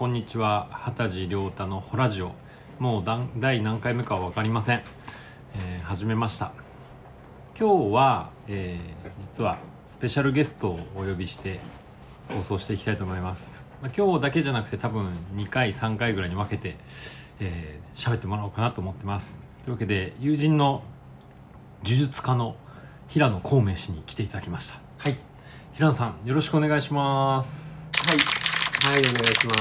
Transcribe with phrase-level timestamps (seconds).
[0.00, 0.66] こんにちは。
[0.70, 2.32] 畑地亮太のホラジオ。
[2.78, 4.82] もうだん第何回目かは分かりません、
[5.54, 6.52] えー始めました。
[7.54, 11.60] 今日は、えー実はスペシャルゲストをお呼びして
[12.34, 16.78] 放送していきたいと思います、まあ、今日だけじゃなくて多分2回3回ぐらいに分けて
[17.38, 19.38] えー喋、ってもらおうかなと思ってます。
[19.64, 20.82] というわけで友人の
[21.84, 22.56] 呪術家の
[23.08, 24.80] 平野孔明氏に来ていただきました。
[24.96, 25.18] はい。
[25.74, 27.90] 平野さんよろしくお願いします。
[28.08, 28.39] はい
[28.82, 29.54] はいお願いしま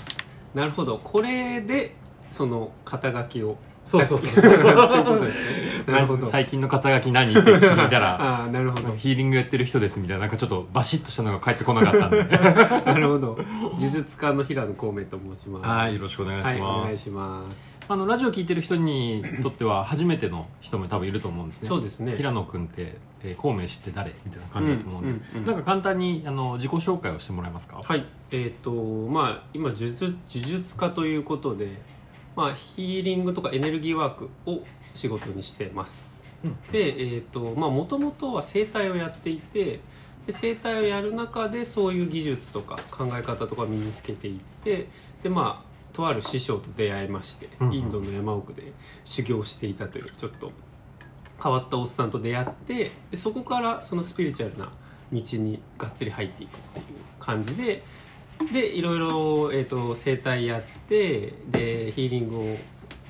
[0.00, 0.18] す。
[0.54, 0.98] なるほど。
[1.04, 1.94] これで
[2.30, 4.42] その肩書きをそうそうそう。
[4.42, 6.26] そうそううことですねなるほど。
[6.30, 7.32] 最近の肩書き何？
[7.32, 8.94] って聞いたら ああなるほど。
[8.96, 10.22] ヒーリングやってる人ですみたいな。
[10.22, 12.24] なんかちょっとバシッとしたのが返ってこなかったんで。
[12.84, 13.38] なるほど。
[13.78, 15.68] 呪術家の平野孔明と申します。
[15.68, 17.78] はいよろしくお願いします、はいお願いします。
[17.88, 21.68] あのラジオ聞いてる人にとっては初めての人も多分いると思うんですね。
[21.68, 22.14] そうですね。
[22.16, 24.14] 平野君って、えー、孔明氏って誰？
[24.24, 25.44] みたいな感じだと思うんで、うんうんうん。
[25.46, 27.80] なんか簡単にあの自己紹介をしてもらえますか？
[27.82, 28.04] はい。
[28.30, 31.80] えっ、とまあ今呪術呪術家ということで
[32.36, 34.62] まあヒーリングとかエネルギーワークを
[34.94, 36.24] 仕事にしてます。
[36.44, 36.56] うん。
[36.72, 39.80] でえっ、とまあもともとは生態をやっていて
[40.26, 44.88] で生態をやる中でそういう技術とか考え方とか身につけていって
[45.22, 48.72] でまあとある師匠と出会いまして、インドの山奥で
[49.04, 50.50] 修行していたというちょっと
[51.42, 54.72] 変わったおっさんと出会ってでそこからそのスピリチュアルな
[55.12, 56.84] 道にがっつり入っていくっていう
[57.18, 57.82] 感じで
[58.52, 62.56] でいろいろ、えー、と整体やってでヒーリングを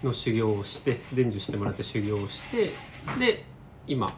[0.05, 2.73] の修行をして伝授してもらって修行をして
[3.19, 3.45] で
[3.87, 4.13] 今。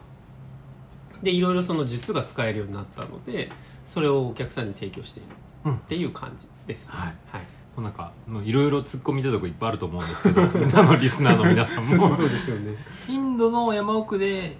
[1.23, 3.49] でいろいろその術が使えるようになったので
[3.85, 5.29] それをお客さんに提供している。
[5.65, 5.75] うん。
[5.77, 7.13] っていう感じです、はい。
[7.31, 12.15] はい、もうなんかもういろいろ突っ込みたいとこいっぱいあると思うんですけどあのリスナーの皆さんも。
[12.15, 12.75] そうですよね。
[13.07, 14.57] インドの山奥で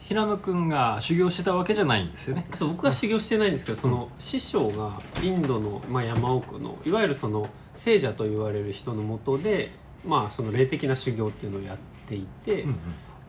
[0.00, 2.46] 平野君が修行してたわけじゃないんですよね。
[2.54, 9.70] そう僕は修行してないんですけどその師匠がインドの、まあ、山奥のいわゆるその聖者と言われる人のもとで、
[10.04, 11.78] まあ、その霊的な修行っていうのをやっ
[12.08, 12.78] ていて、うんうん。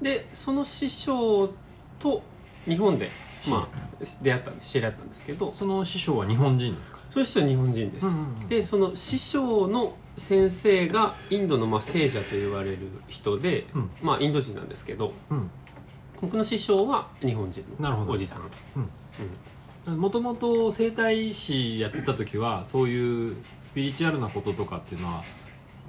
[0.02, 1.54] でその師匠
[2.00, 2.24] と
[2.66, 3.10] 日本で、
[3.48, 5.52] まあ、出会ったんです知り合ったんですけど。
[5.52, 7.00] その師匠は日本人ですか？
[7.12, 8.06] その師匠は日本人です、
[8.50, 12.78] でその師匠の先生がインドのまあ聖者と言われる
[13.08, 13.90] 人で、うん。
[14.02, 15.52] まあ、インド人なんですけどうん
[16.22, 18.42] 僕の師匠は日本人のおじさん。
[19.90, 20.00] うん。
[20.00, 25.24] もともと整体師やってた時はそういうスピリチュアルなこととかっていうのは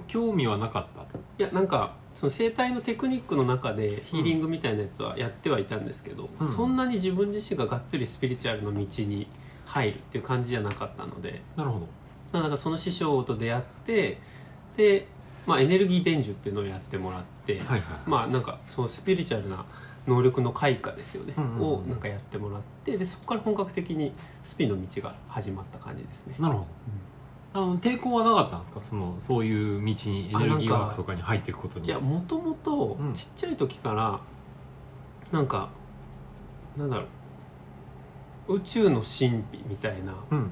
[0.07, 1.03] 興味はなかった？
[1.37, 6.47] いやなんかその生態のテクニックの中でヒーリングみたいなやつはやってはいたんですけど、うん。
[6.47, 9.27] そんなに自分自身ががっつりスピリチュアルの道に
[9.65, 11.41] 入るっていう感じじゃなかったので。
[11.55, 11.87] なるほど。
[12.31, 14.17] だからその師匠と出会って
[14.75, 15.05] で、
[15.45, 17.81] まあ、エネルギー伝授っていうのをやってもらって、はいはい。
[18.07, 19.63] まあなんかそのスピリチュアルな
[20.05, 21.61] 能力の開花ですよね、うんうんうん。
[21.61, 24.11] をなんかやってもらってでそこから本格的に
[24.43, 26.35] スピの道が始まった感じですね。
[26.39, 26.67] なるほど。
[27.55, 28.81] あの抵抗はなかったんですか？
[28.81, 31.87] そのそういう道にエネルギーワークとかに入っていくことに。
[31.87, 33.13] いやもともとうん。
[33.13, 34.19] ちっちゃい時から
[35.31, 35.69] なんか
[36.75, 37.03] なんだろ
[38.47, 38.55] う。
[38.55, 40.51] 宇宙の神秘みたいなうん。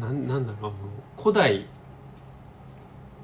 [0.00, 1.66] なんなんだろうあの古代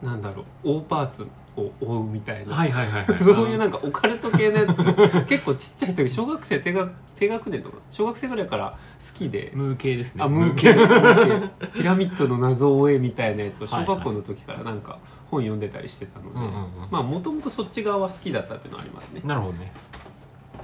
[0.03, 1.27] なんだろう大パーツ
[1.61, 3.19] を追うみたいな、はいはいはいはい。
[3.23, 4.79] そういうなんかオカルト系のやつ。
[5.27, 7.79] 結構ちっちゃい時小学生低学低学年とか。
[7.91, 9.53] 小学生ぐらいから好きで。
[9.55, 10.25] ムー系ですね。
[10.25, 10.73] あムー系。
[10.75, 11.69] ムー系。
[11.75, 14.99] ピラミッドの謎を追えみたいなやつをはい小学校の時からなんか
[15.31, 16.41] 本読んでたりしてたので、
[16.91, 19.21] まあもともとそっち側は好きだったっていうのはありますね。
[19.25, 19.73] なるほどね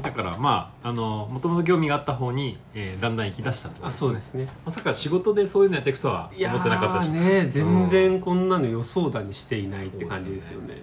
[0.02, 4.48] だからまああのもともと興味があった方に、えーだんだん行き出したとあそうですね。
[4.64, 10.82] まさか仕事でそういうのやっていくとは思ってなかったし、いやーね全然こんなの予想だにしていないって感じですよね。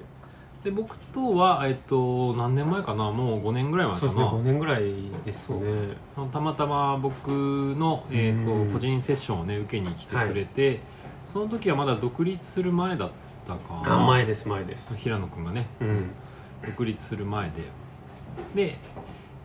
[0.63, 3.11] で僕とは、えっと、何年前かな？
[3.11, 4.13] もう5年ぐらい前かな？
[4.13, 4.93] そうですね5年ぐらい
[5.25, 5.59] ですね。
[6.31, 8.67] たまたま僕の、えー、うん。
[8.67, 10.79] と個人セッションをね受けに来てくれて、
[11.25, 13.11] その時はまだ独立する前だっ
[13.45, 14.03] たかな？
[14.03, 14.95] あ前です前です。
[14.95, 15.67] 平野君がね。
[15.81, 16.11] うん。
[16.65, 17.63] 独立する前で
[18.55, 18.77] で、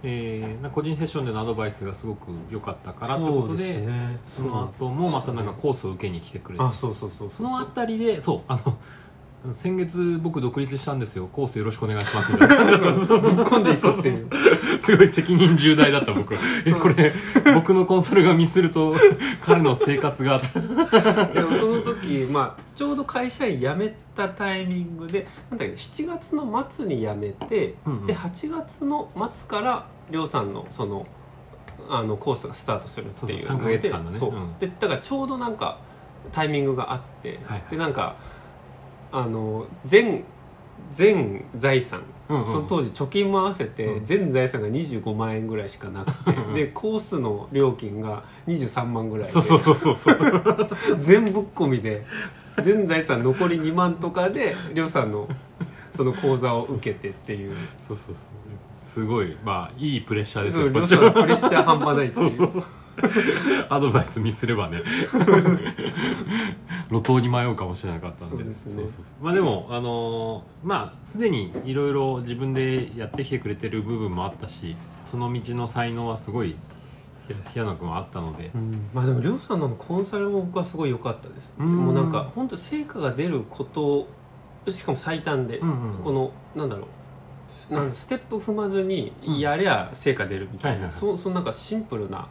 [0.02, 4.18] えーな個人セッションでのアドバイスがすごく良かったからってことでね。
[4.24, 6.64] その後もまたなんかコースを受けに来てくれて。
[6.64, 8.76] あそうそうそうそのあたりでそうあの
[9.52, 11.28] 先月僕独立したんですよ。
[11.32, 12.56] コースよろしくお願いしますみたいな。
[12.56, 14.30] 感じだったんですよぶっ込んでいそうですね
[14.80, 17.12] すごい責任重大だった僕えこれ
[17.54, 18.96] 僕のコンサルがミスると
[19.40, 20.38] 彼の生活が。
[20.38, 20.60] で
[21.40, 21.77] もその
[22.08, 28.06] 時、まあ、ちょうど会社員辞めたタイミングでなんだっけ7月の末に辞めて、うんうん。
[28.06, 31.06] で8月の末から亮さんのその
[31.88, 34.18] あのコースがスタートするっていうそうそう3ヶ月間のね。
[34.18, 34.30] そう。
[34.30, 34.58] うん。
[34.58, 35.78] でだからちょうどなんか
[36.32, 37.70] タイミングがあって、はいはい。
[37.70, 38.16] でなんか
[39.12, 40.24] あの全
[40.94, 42.46] 全財産、うんうん。
[42.46, 44.06] その当時貯金も合わせてうん。
[44.06, 49.30] 全財産が25万円ぐらいしかなくて、うんでコースの料金が23万ぐらいで。
[49.30, 50.18] そうそうそうそうそう。
[51.00, 52.04] 全ぶっ込みで
[52.62, 55.28] 全財産残り2万とかでりょうさんの
[55.94, 57.56] その講座を受けてっていう。
[57.86, 58.24] そうそうそう。
[58.72, 59.36] すごい。
[59.44, 61.00] まあいいプレッシャーですよこっちは。
[61.00, 62.64] さんのプレッシャー半端ないっていうそうそう
[63.68, 64.82] アドバイスミスればね。
[66.90, 68.36] 路頭に迷うかもしれなかったんで。
[68.36, 68.72] そうですね。
[68.72, 69.24] そうそうそう。
[69.24, 76.56] まあでもあのーまあすでにいろいろ自分でやってきてくれてる部分もあったしその道の才能はすごい
[77.52, 78.50] 平野君はあったので。
[78.54, 78.88] うん。
[78.94, 81.76] まあでもりょうさんのコンサルも僕はすごい良かったです、うん。
[81.76, 84.08] もうなんか本当成果が出ること
[84.70, 86.02] しかも最短で、うんうん。
[86.02, 86.88] このなんだろ
[87.70, 90.92] うなんステップ踏まずにやりゃ成果出るみたいな、はいはいはい。
[90.92, 92.26] そそのなんかシンプルな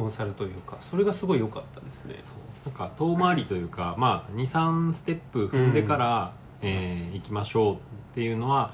[0.00, 2.16] コンサルというかそれがすごい良かったですね。
[2.22, 2.68] そう。
[2.68, 6.32] なんか遠回りというか、まあ、23ステップ踏んでから、
[6.62, 7.78] えー行きましょうっ
[8.14, 8.72] ていうのは、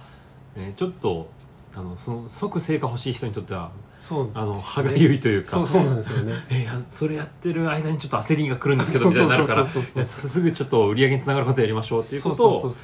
[0.57, 1.29] えーちょっと
[1.75, 5.51] あのその即成果欲しい人にとってはそうあの歯がゆいというか。
[5.51, 6.35] そうそうなんですよね。
[6.51, 9.67] えいやそれやってる間にちょっと焦りが来るんですけどみたいになるから。
[9.67, 12.75] すぐちょっと売り上げにつながることやりましょうっていうことを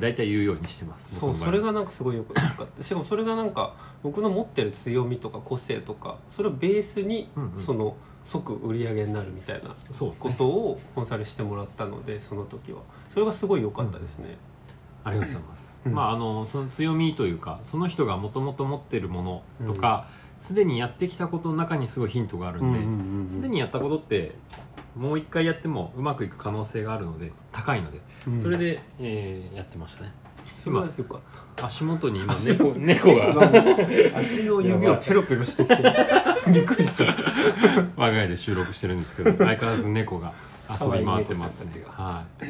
[0.00, 1.14] 大体言うようにしてます。
[1.14, 2.82] そうそれがなんかすごいよかった。
[2.82, 7.58] しかもそれがなんか僕の持ってる強みとか個性とかそれをベースにうんうん。
[7.58, 12.80] その即売り上げになるみたいなことをコンサルしてもらったのでその時は。
[13.08, 14.38] それがすごい良かったですね、
[15.04, 15.92] ありがとうございます、うん。
[15.92, 20.06] まああのその強みというかその人がもともと持ってるものとか
[20.42, 24.34] すで、にやってきたことの中にすごいヒントがあるんで、すでにやったことって
[24.96, 28.42] もう一回やってもうまくいく可能性があるので高いので、うん。
[28.42, 30.12] それで、えーやってましたね。
[30.56, 31.16] それはよか。
[31.16, 31.20] っ
[31.62, 33.50] 足元に今足猫猫が。
[33.50, 35.76] た 足の指をペロペロしてきて。
[36.52, 37.14] びっくりした。
[37.96, 40.32] 我が家で収録してるんですけど 相変わらず猫が
[40.68, 42.04] 遊び回ってます可愛い猫ちゃんたちが。
[42.04, 42.46] はい。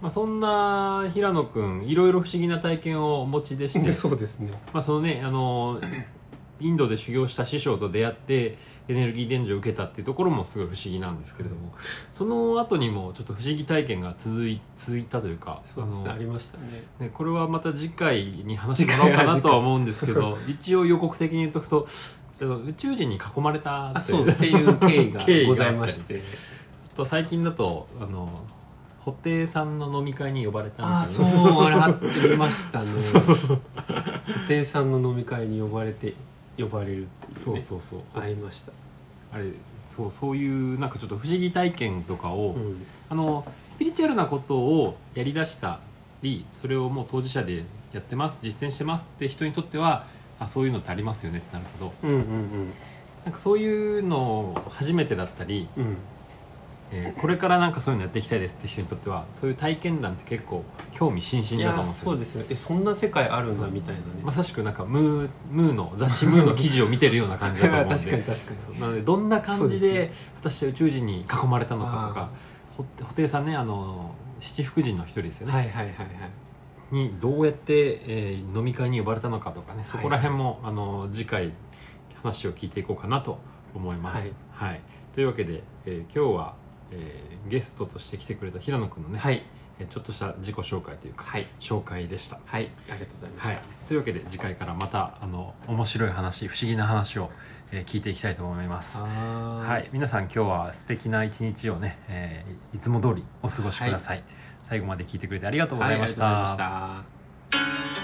[0.00, 3.92] まあ、そんな平野君いろいろ不思議な体験をお持ちでして。
[3.92, 4.52] そうですね。
[4.72, 5.80] まあそのねあの
[6.60, 8.56] インドで修行した師匠と出会って
[8.88, 11.72] エネルギー伝授を受けたっていうところもすごい不思議なんですけれども
[12.12, 16.64] その後にもちょっと不思議体験が続い続いたというかそうですねありましたね。
[16.98, 21.86] ね、これはまた次回に話してもらおうかなとは思うんですけど一応予告的に言っとくと
[22.40, 26.22] 宇宙人に囲まれたっていう経緯がございまして。
[26.98, 28.28] と最近だとあの
[29.04, 31.00] 布袋さんの飲み会に呼ばれたみたいな。
[31.02, 31.26] あそう
[31.64, 32.84] あれあってましたね。
[34.26, 36.14] 布袋さんの飲み会に呼ばれて
[36.58, 38.00] 呼ばれるっていう、そうね、そうそう。
[38.14, 38.72] ありました、
[39.32, 39.50] あれ
[39.86, 42.86] そうそういうなんかちょっと不思議体験とかを、うん。
[43.08, 45.80] あのスピリチュアルなことをやりだした
[46.22, 50.04] りそれをもう当事者でやってます実践してますって人にとっては
[50.38, 51.92] あそういうのってありますよねってなるけど。
[52.02, 52.72] うんうん
[53.24, 55.96] なんかそういうの初めてだったり、うんうん
[56.90, 62.44] えーこれからなんかそういうのやっていきたいですって人にとってはそういう体験談って結構興味津い々だとや思うんですよそうですね。
[62.50, 64.04] えそんな世界あるんだみたいなね。
[64.22, 67.68] まさしくなんかムームーの雑誌「ムー」の記事を見てるような感じだ。
[67.68, 72.30] と思うんで確かに確かになのでどんな感じでで果たして宇宙人に囲まれたのかとあか
[72.76, 76.06] ほ布袋さんねあの七福神の一人ですよね、はいはいはいはい
[76.90, 81.52] にどうやって、えー飲み会に呼ばれたのかとかねそこら辺も、あの次回
[82.22, 83.38] 話を聞いていこうかなと
[83.74, 84.32] 思います。
[84.52, 84.80] はい
[85.14, 86.54] というわけで、えー今日は、
[86.92, 89.42] えーゲストとして来てくれた平野君のね、はい。
[89.78, 91.46] えーちょっとした自己紹介というか、はい。
[91.60, 92.40] 紹介でした。
[92.44, 92.70] はい。
[92.90, 97.30] ありがとうございました、はい、というわけで次回からまたあの面白い話不思議な話を、
[97.72, 98.98] えー聞いていきたいと思います。
[98.98, 99.04] は
[99.66, 104.22] はい、皆さん今日は素敵な一日をね、えーいつも通りお過ごしください。
[104.62, 106.24] 最後まで聞いてくれてありがとうございました。
[106.24, 107.97] はいありがとうございました